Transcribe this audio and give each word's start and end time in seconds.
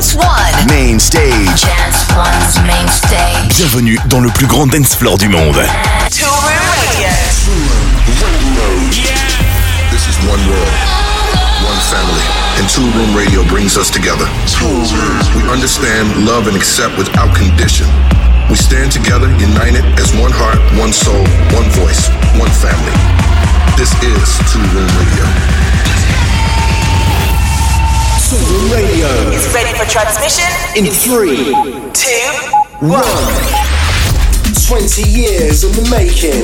Dance 0.00 0.16
One. 0.16 0.66
Main 0.72 0.98
stage. 0.98 1.60
Dance 1.60 2.08
One's 2.16 2.56
main 2.64 2.88
stage. 2.88 3.54
Bienvenue 3.54 3.98
dans 4.06 4.20
le 4.20 4.30
plus 4.30 4.46
grand 4.46 4.66
dance 4.66 4.94
floor 4.94 5.18
du 5.18 5.28
monde. 5.28 5.60
Toolroom 6.08 6.64
Radio. 6.72 7.12
Yeah. 8.96 9.12
This 9.92 10.08
is 10.08 10.16
one 10.24 10.40
world, 10.48 10.72
one 11.68 11.76
family, 11.92 12.24
and 12.56 12.66
Toolroom 12.72 13.14
Radio 13.14 13.44
brings 13.44 13.76
us 13.76 13.90
together. 13.90 14.24
We 15.36 15.42
understand, 15.52 16.24
love, 16.24 16.48
and 16.48 16.56
accept 16.56 16.96
without 16.96 17.36
condition. 17.36 17.86
We 18.48 18.56
stand 18.56 18.90
together, 18.92 19.28
united 19.36 19.84
as 20.00 20.16
one 20.16 20.32
heart, 20.32 20.56
one 20.80 20.94
soul, 20.94 21.28
one 21.52 21.68
voice, 21.76 22.08
one 22.40 22.48
family. 22.56 22.96
This 23.76 23.92
is 24.00 24.40
Toolroom 24.48 24.88
Radio. 24.96 25.69
Two 28.30 28.36
Radio 28.72 29.08
Is 29.32 29.52
ready 29.52 29.76
for 29.76 29.84
transmission? 29.90 30.46
in 30.76 30.86
three, 30.86 31.50
Two. 31.92 32.86
one. 32.86 33.02
20 34.68 35.02
years 35.10 35.64
in 35.64 35.72
the 35.72 35.88
making. 35.90 36.40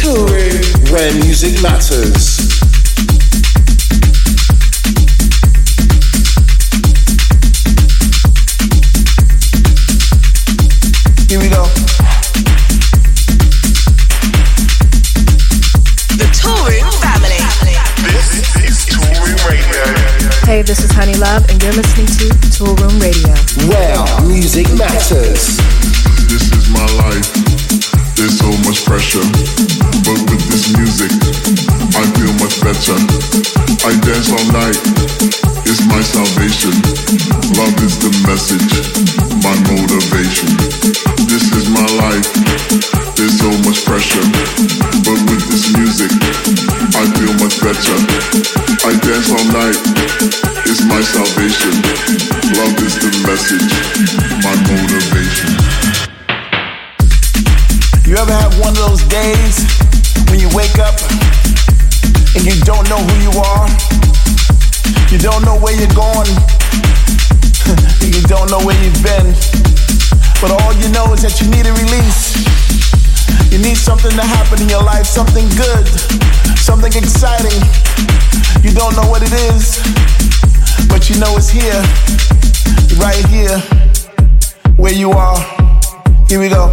Touring 0.00 0.64
where 0.90 1.12
music 1.22 1.60
matters. 1.62 2.48
Here 11.28 11.38
we 11.38 11.48
go. 11.48 11.79
Hey, 20.60 20.66
this 20.66 20.84
is 20.84 20.90
Honey 20.90 21.14
Love, 21.14 21.48
and 21.48 21.56
you're 21.62 21.72
listening 21.72 22.04
to 22.04 22.28
Toolroom 22.52 23.00
Radio. 23.00 23.32
Where 23.72 24.28
music 24.28 24.68
matters. 24.76 25.56
This 26.28 26.52
is 26.52 26.68
my 26.68 26.84
life. 27.00 27.32
There's 28.14 28.36
so 28.38 28.52
much 28.68 28.84
pressure. 28.84 29.24
But 30.04 30.20
with 30.28 30.44
this 30.52 30.76
music, 30.76 31.12
I 31.96 32.04
feel 32.12 32.34
much 32.36 32.60
better. 32.60 32.92
I 33.88 33.96
dance 34.04 34.28
all 34.28 34.52
night. 34.52 35.49
It's 35.68 35.84
my 35.86 36.00
salvation. 36.00 36.72
Love 37.56 37.76
is 37.84 37.98
the 38.00 38.12
message, 38.24 38.72
my 39.44 39.54
motivation. 39.68 40.48
This 41.28 41.52
is 41.52 41.68
my 41.68 41.86
life. 42.00 42.28
There's 43.16 43.36
so 43.36 43.50
much 43.66 43.84
pressure. 43.84 44.24
But 45.04 45.18
with 45.28 45.44
this 45.52 45.72
music, 45.76 46.12
I 46.96 47.04
feel 47.16 47.34
much 47.36 47.60
better. 47.60 47.96
I 48.88 48.96
dance 49.04 49.28
all 49.28 49.46
night. 49.52 49.76
It's 50.64 50.82
my 50.88 51.02
salvation. 51.04 51.74
Love 52.56 52.76
is 52.80 52.96
the 52.96 53.10
message, 53.28 53.70
my 54.40 54.54
motivation. 54.68 55.50
You 58.08 58.16
ever 58.16 58.32
have 58.32 58.58
one 58.58 58.70
of 58.70 58.82
those 58.88 59.04
days 59.04 59.66
when 60.30 60.40
you 60.40 60.48
wake 60.56 60.78
up 60.78 60.96
and 62.34 62.44
you 62.44 62.56
don't 62.64 62.88
know 62.88 62.98
who 62.98 63.16
you 63.22 63.38
are? 63.38 63.99
You 65.10 65.18
don't 65.18 65.44
know 65.44 65.58
where 65.58 65.74
you're 65.74 65.90
going. 65.90 66.30
you 68.14 68.22
don't 68.30 68.48
know 68.48 68.62
where 68.62 68.78
you've 68.78 69.02
been. 69.02 69.34
But 70.40 70.54
all 70.54 70.72
you 70.78 70.88
know 70.94 71.12
is 71.12 71.22
that 71.26 71.34
you 71.42 71.50
need 71.50 71.66
a 71.66 71.74
release. 71.74 72.38
You 73.50 73.58
need 73.58 73.74
something 73.76 74.12
to 74.12 74.22
happen 74.22 74.62
in 74.62 74.68
your 74.68 74.84
life, 74.84 75.06
something 75.06 75.48
good, 75.58 75.84
something 76.54 76.92
exciting. 76.94 77.58
You 78.62 78.70
don't 78.70 78.94
know 78.94 79.10
what 79.10 79.26
it 79.26 79.34
is, 79.50 79.82
but 80.86 81.10
you 81.10 81.18
know 81.18 81.34
it's 81.34 81.50
here, 81.50 81.82
right 83.02 83.26
here, 83.26 83.58
where 84.76 84.94
you 84.94 85.10
are. 85.10 85.38
Here 86.28 86.38
we 86.38 86.48
go. 86.48 86.72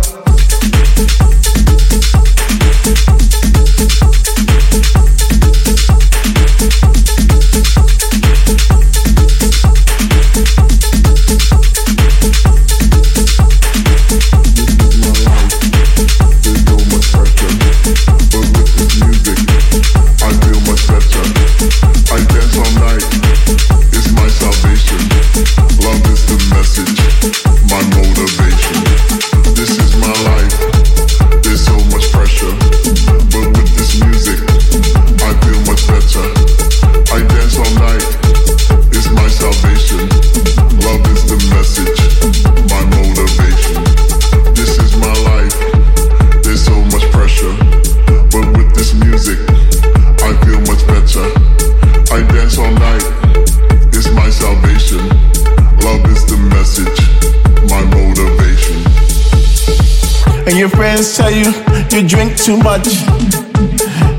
Tell 61.28 61.36
you 61.36 61.52
you 61.92 62.08
drink 62.08 62.38
too 62.38 62.58
much. 62.58 62.88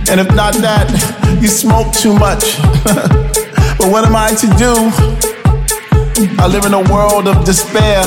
And 0.08 0.20
if 0.20 0.28
not 0.34 0.52
that, 0.60 0.88
you 1.40 1.48
smoke 1.48 1.92
too 1.92 2.12
much. 2.12 2.60
but 3.78 3.88
what 3.88 4.04
am 4.04 4.16
I 4.16 4.32
to 4.36 4.48
do? 4.60 4.72
I 6.36 6.44
live 6.48 6.64
in 6.68 6.74
a 6.74 6.84
world 6.92 7.28
of 7.28 7.44
despair, 7.44 8.04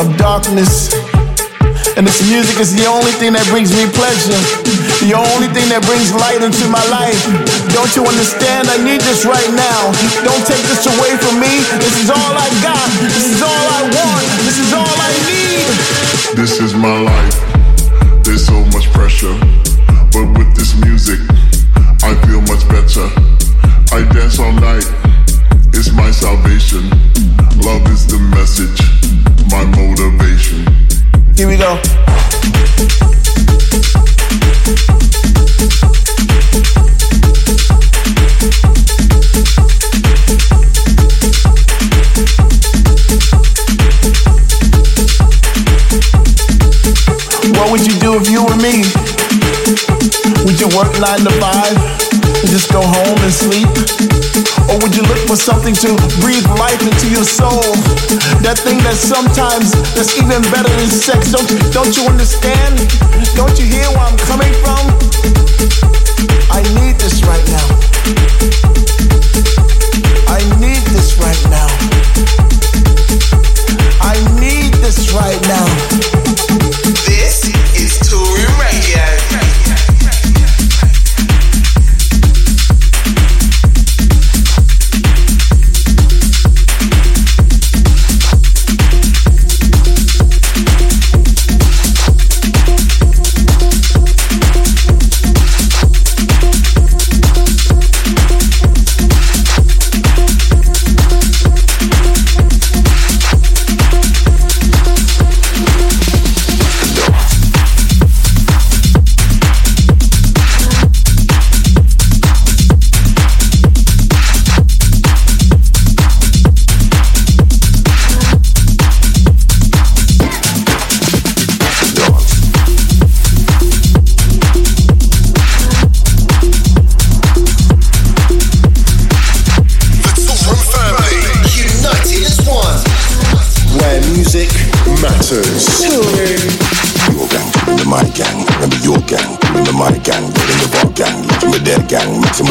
of 0.00 0.06
darkness. 0.16 0.94
And 1.96 2.06
this 2.06 2.22
music 2.24 2.60
is 2.62 2.72
the 2.72 2.86
only 2.86 3.12
thing 3.18 3.34
that 3.34 3.44
brings 3.50 3.74
me 3.74 3.84
pleasure, 3.90 4.40
the 5.02 5.12
only 5.12 5.50
thing 5.50 5.66
that 5.68 5.82
brings 5.84 6.14
light 6.14 6.40
into 6.40 6.64
my 6.70 6.84
life. 6.88 7.18
Don't 7.74 7.90
you 7.92 8.06
understand? 8.06 8.70
I 8.70 8.78
need 8.80 9.02
this 9.02 9.26
right 9.26 9.52
now. 9.52 9.92
Don't 10.22 10.44
take 10.46 10.62
this 10.70 10.86
away 10.86 11.18
from 11.18 11.42
me. 11.42 11.60
This 11.82 11.96
is 11.98 12.08
all 12.08 12.32
I 12.32 12.48
got. 12.62 12.88
This 13.10 13.26
is 13.26 13.40
all 13.42 13.64
I 13.74 13.82
want. 13.84 14.24
This 14.46 14.56
is 14.62 14.70
all 14.72 14.96
I 14.96 15.12
need. 15.28 15.68
This 16.38 16.60
is 16.62 16.72
my 16.72 17.02
life. 17.02 17.47
There's 18.28 18.44
so 18.44 18.62
much 18.76 18.92
pressure, 18.92 19.32
but 20.12 20.26
with 20.36 20.54
this 20.54 20.78
music, 20.84 21.18
I 22.02 22.12
feel 22.26 22.42
much 22.42 22.68
better. 22.68 23.08
I 23.90 24.06
dance 24.12 24.38
all 24.38 24.52
night, 24.52 24.84
it's 25.72 25.90
my 25.94 26.10
salvation. 26.10 26.90
Work 50.78 50.94
nine 51.00 51.18
to 51.26 51.34
five 51.42 51.74
and 52.22 52.46
just 52.46 52.70
go 52.70 52.78
home 52.78 53.18
and 53.26 53.34
sleep? 53.34 53.66
Or 54.70 54.78
would 54.78 54.94
you 54.94 55.02
look 55.10 55.18
for 55.26 55.34
something 55.34 55.74
to 55.74 55.90
breathe 56.22 56.46
life 56.54 56.78
into 56.78 57.10
your 57.10 57.26
soul? 57.26 57.66
That 58.46 58.62
thing 58.62 58.78
that 58.86 58.94
sometimes 58.94 59.74
that's 59.98 60.14
even 60.14 60.38
better 60.54 60.70
than 60.70 60.86
sex. 60.86 61.34
Don't 61.34 61.50
don't 61.74 61.98
you 61.98 62.06
understand? 62.06 62.78
Don't 63.34 63.58
you 63.58 63.66
hear 63.66 63.90
where 63.90 64.06
I'm 64.06 64.18
coming 64.30 64.54
from? 64.62 64.86
I 66.54 66.62
need 66.78 66.94
this 67.02 67.26
right 67.26 67.46
now. 67.50 67.66
I 70.30 70.38
need 70.62 70.82
this 70.94 71.18
right 71.18 71.42
now. 71.50 71.66
I 73.98 74.14
need 74.38 74.78
this 74.78 75.10
right 75.10 75.42
now. 75.50 76.57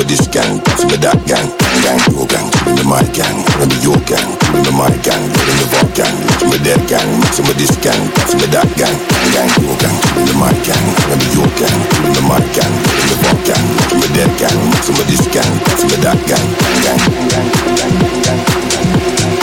this 0.08 0.28
gang, 0.28 0.64
give 0.64 0.88
me 0.88 0.96
that 1.04 1.20
gang, 1.28 1.44
gang 1.84 2.00
your 2.16 2.24
gang, 2.32 2.48
give 2.64 2.80
me 2.80 2.84
my 2.88 3.04
gang, 3.12 3.44
give 3.60 3.68
me 3.68 3.76
your 3.84 4.00
gang, 4.08 4.24
give 4.56 4.64
me 4.64 4.72
my 4.72 4.88
gang, 5.04 5.20
give 5.36 5.44
me 5.52 5.68
your 5.68 5.84
gang, 5.92 6.16
give 6.40 6.48
me 6.48 6.58
their 6.64 6.80
gang, 6.88 7.10
give 7.36 7.44
me 7.44 7.54
this 7.60 7.76
gang, 7.84 8.00
give 8.16 8.40
me 8.40 8.48
that 8.56 8.68
gang, 8.80 8.96
gang 9.36 9.52
your 9.60 9.76
gang, 9.84 9.98
give 10.16 10.32
me 10.32 10.34
my 10.40 10.52
gang, 10.64 10.80
give 11.12 11.20
me 11.20 11.28
your 11.36 11.50
gang, 11.60 11.80
give 11.92 12.16
me 12.16 12.22
my 12.24 12.40
gang, 12.56 12.72
give 12.72 13.20
me 13.20 13.28
your 13.28 13.36
gang, 13.44 13.68
give 13.92 14.00
me 14.00 14.08
their 14.16 14.32
gang, 14.40 14.60
give 14.80 14.96
me 14.96 15.04
this 15.12 15.28
gang, 15.28 15.52
give 15.76 15.92
me 15.92 15.98
that 16.00 16.20
gang, 16.24 16.48
gang, 16.88 17.04
gang, 17.28 17.52
gang, 17.76 17.92
gang, 18.24 18.40
gang, 18.40 18.80
gang, 19.20 19.36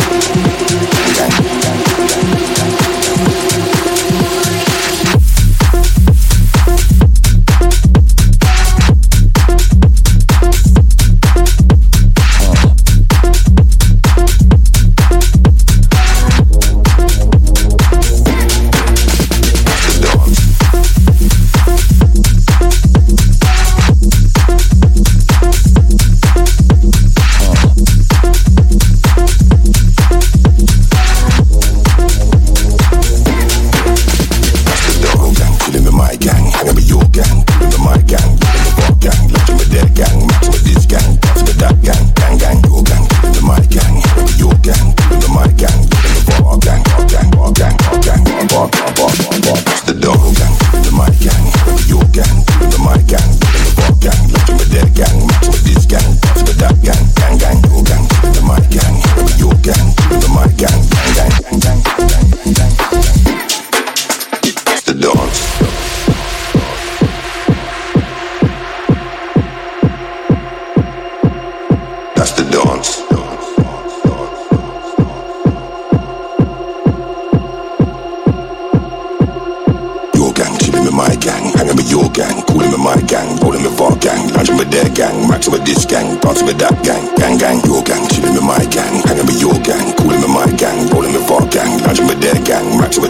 gang. 1.44 1.53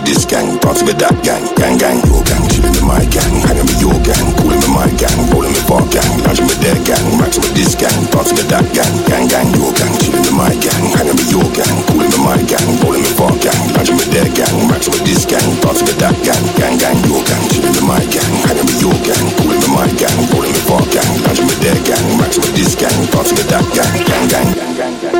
with 0.04 0.12
this 0.20 0.24
gang, 0.28 0.58
party 0.60 0.84
with 0.84 1.00
that 1.00 1.16
gang, 1.24 1.40
gang 1.56 1.80
gang, 1.80 1.96
your 2.04 2.20
gang, 2.28 2.44
chilling 2.52 2.76
with 2.76 2.84
my 2.84 3.00
gang, 3.08 3.32
hanging 3.48 3.64
with 3.64 3.80
your 3.80 3.96
gang, 4.04 4.24
calling 4.36 4.60
with 4.60 4.68
my 4.68 4.84
gang, 5.00 5.16
rolling 5.32 5.54
with 5.56 5.70
our 5.72 5.80
gang, 5.88 6.12
lounging 6.28 6.44
with 6.44 6.60
their 6.60 6.76
gang, 6.84 7.04
maxing 7.16 7.40
with 7.40 7.56
this 7.56 7.72
gang, 7.72 7.96
party 8.12 8.36
with 8.36 8.48
that 8.52 8.68
gang, 8.76 8.92
gang 9.08 9.24
gang, 9.32 9.48
your 9.56 9.72
gang, 9.72 9.92
chilling 10.04 10.20
with 10.20 10.36
my 10.36 10.52
gang, 10.60 10.84
hanging 10.92 11.16
with 11.16 11.30
your 11.32 11.48
gang, 11.56 11.76
calling 11.88 12.10
with 12.12 12.20
my 12.20 12.36
gang, 12.44 12.68
rolling 12.84 13.00
with 13.00 13.16
our 13.16 13.32
gang, 13.40 13.60
lounging 13.72 13.96
with 13.96 14.10
their 14.12 14.28
gang, 14.28 14.54
maxing 14.68 14.92
with 14.92 15.04
this 15.08 15.24
gang, 15.24 15.48
party 15.64 15.82
with 15.88 15.96
that 15.96 16.16
gang, 16.20 16.44
gang 16.60 16.76
gang, 16.76 16.98
your 17.08 17.22
gang, 17.24 17.42
chilling 17.48 17.72
with 17.72 17.86
my 17.88 18.02
gang, 18.12 18.32
hanging 18.44 18.66
with 18.68 18.80
your 18.84 18.96
gang, 19.08 19.24
calling 19.40 19.56
with 19.56 19.72
my 19.72 19.88
gang, 19.96 20.16
rolling 20.36 20.52
with 20.52 20.68
our 20.68 20.84
gang, 20.92 21.10
lounging 21.24 21.48
with 21.48 21.60
their 21.64 21.80
gang, 21.80 22.04
maxing 22.20 22.44
with 22.44 22.52
this 22.52 22.76
gang, 22.76 22.98
party 23.08 23.32
with 23.32 23.48
that 23.48 23.64
gang, 23.72 23.92
gang 24.04 24.24
gang, 24.28 24.48
gang 24.52 24.76
gang. 24.76 25.00
gang. 25.00 25.13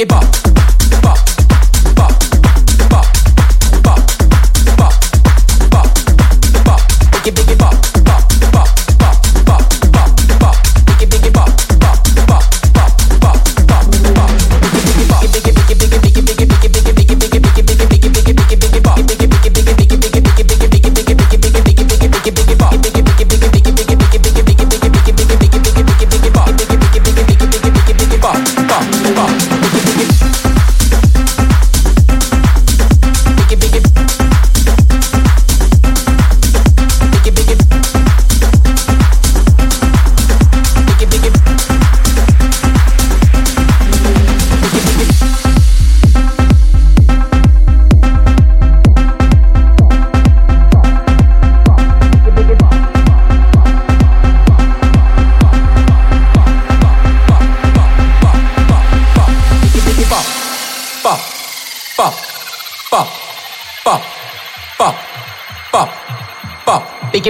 it 0.00 0.08
back. 0.08 0.29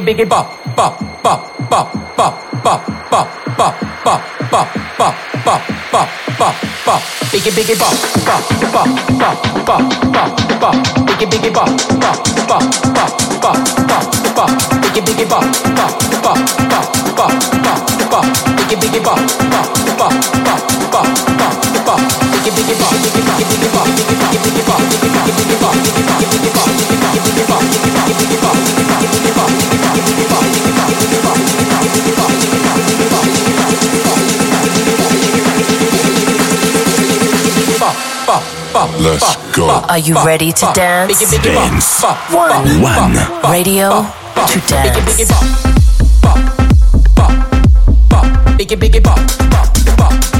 biggie 0.01 0.15
biggie 0.15 0.25
bop 0.25 0.47
bop 0.77 0.95
bop 1.23 1.41
bop 1.71 1.93
bop 2.17 2.35
bop 2.65 2.81
bop 3.11 3.29
bop 3.59 3.75
bop 3.99 4.21
bop 4.51 4.67
bop 4.99 5.15
bop 5.45 5.61
bop 5.93 6.09
bop 6.39 6.55
bop 6.87 7.03
biggie 7.33 7.51
biggie 7.57 7.75
bop 7.79 7.93
bop 8.27 8.43
bop 8.73 8.89
bop 9.19 9.39
bop 9.67 9.83
bop 10.13 10.31
bop 10.61 10.75
biggie 11.07 11.27
biggie 11.31 11.51
bop 11.51 11.69
bop 12.01 12.17
bop 12.49 12.63
bop 12.95 13.13
bop 13.43 13.57
bop 13.89 14.05
bop 14.37 14.51
biggie 14.83 15.03
biggie 15.07 15.27
bop 15.27 15.45
bop 15.77 15.93
bop 16.23 16.39
bop 16.61 16.81
bop 16.81 17.37
bop 17.65 17.85
bop 18.11 18.25
biggie 18.57 18.77
biggie 18.81 19.01
bop 19.05 19.19
bop 19.53 19.67
bop 19.99 20.13
bop 20.45 20.65
bop 20.93 21.07
bop 21.39 21.57
bop 21.87 22.01
biggie 22.33 22.51
biggie 22.57 22.77
bop 22.81 22.95
biggie 23.03 23.45
biggie 23.51 23.69
bop 23.75 23.87
biggie 23.87 24.39
biggie 24.41 24.41
bop 24.41 24.41
biggie 24.41 24.41
biggie 24.45 24.65
bop 24.65 24.81
biggie 25.01 25.33
biggie 25.37 25.57
bop 25.61 25.75
biggie 25.75 25.95
biggie 25.95 26.27
bop 26.33 26.40
Let's 39.01 39.57
go. 39.57 39.67
Are 39.89 39.99
you 39.99 40.15
ready 40.27 40.53
to 40.53 40.71
dance? 40.75 41.21
Dance. 41.43 42.03
One. 42.31 42.83
One. 42.83 43.15
Radio 43.51 44.03
to 44.35 44.61
dance. 44.69 44.93
Biggie, 44.93 45.05
biggie, 45.09 45.29
bop, 46.21 47.33
bop, 48.11 48.23
biggie, 48.59 48.77
biggie, 48.77 49.03
bop, 49.03 49.17
bop, 49.51 49.97
bop. 49.97 50.40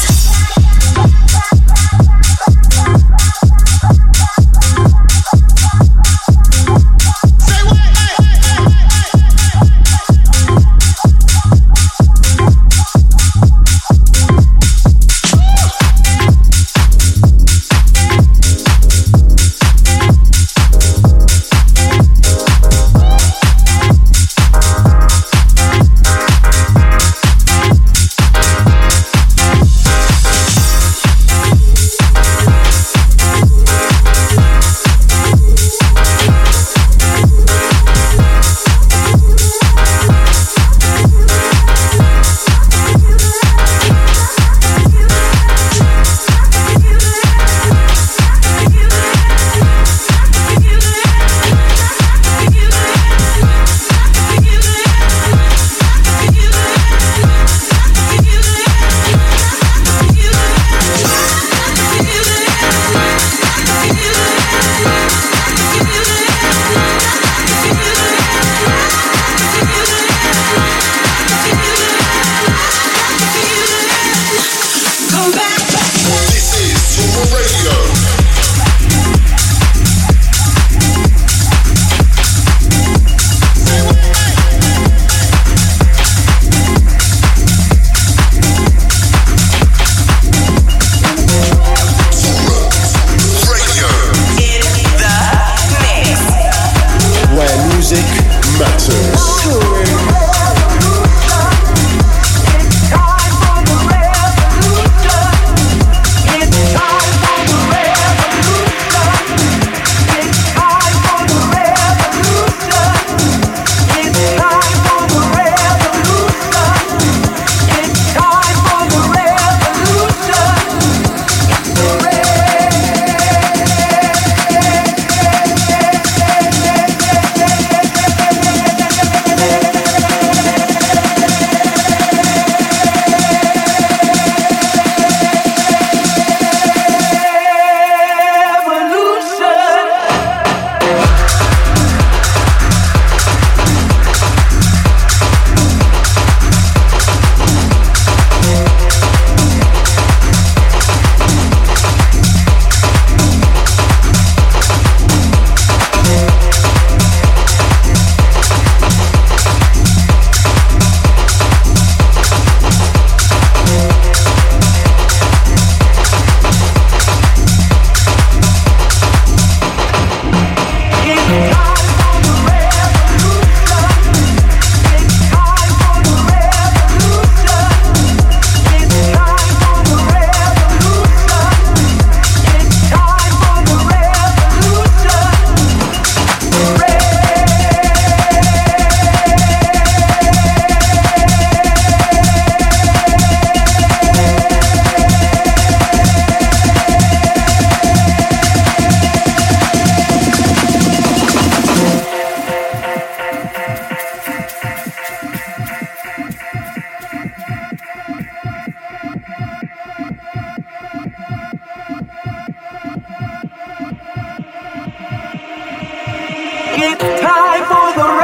Music, 216.81 218.20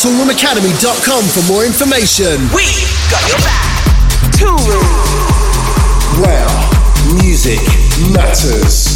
toolroomacademy.com 0.00 1.24
for 1.24 1.52
more 1.52 1.62
information. 1.66 2.40
We 2.56 2.64
got 3.10 3.28
your 3.28 3.36
back. 3.44 3.84
Toolroom. 4.32 4.80
Wow. 6.22 7.20
Music 7.22 7.60
matters. 8.10 8.89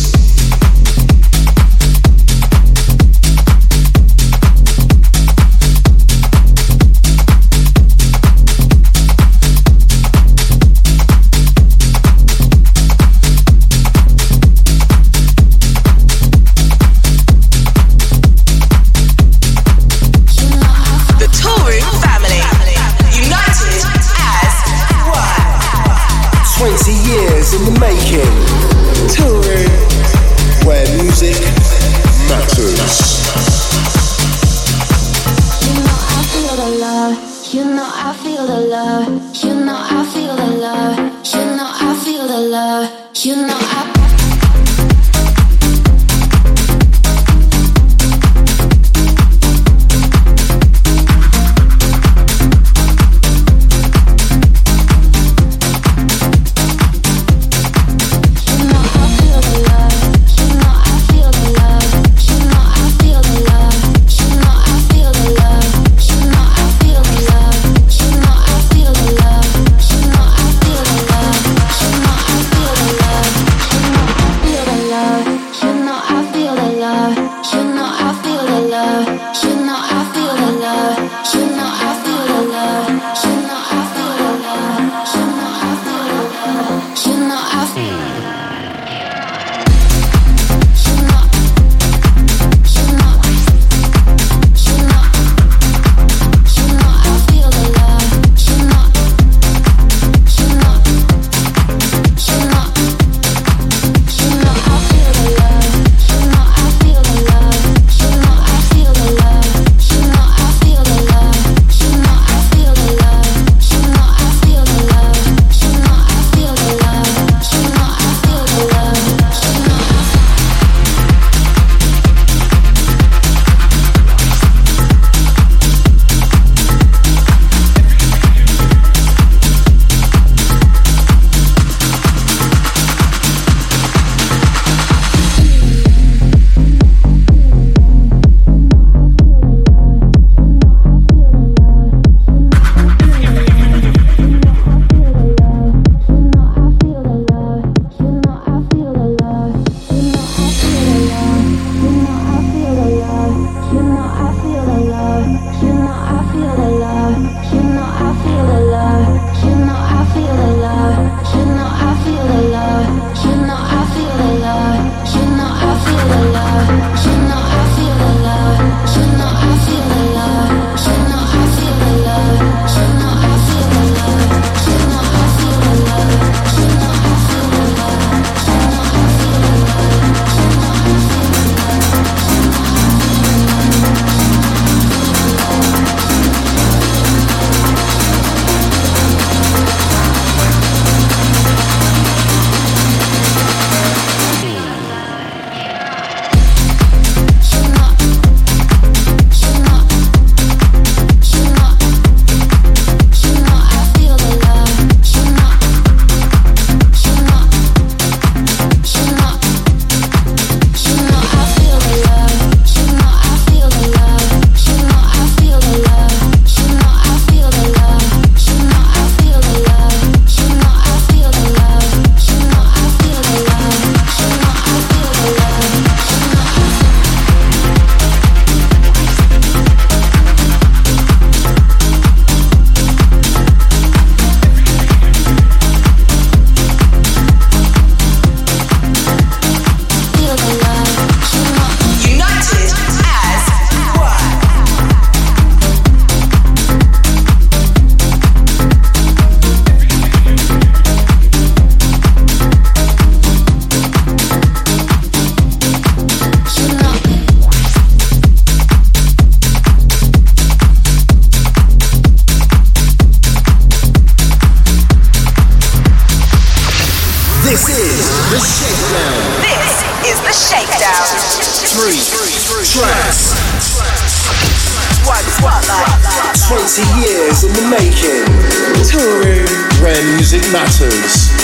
matters. 280.55 281.43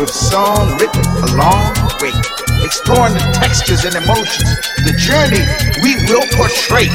With 0.00 0.08
song 0.08 0.78
written 0.78 1.04
along 1.04 1.74
the 1.74 1.98
way, 2.00 2.64
exploring 2.64 3.12
the 3.12 3.20
textures 3.34 3.84
and 3.84 3.94
emotions, 3.96 4.48
the 4.78 4.94
journey 4.96 5.44
we 5.82 5.96
will 6.08 6.24
portray. 6.32 6.88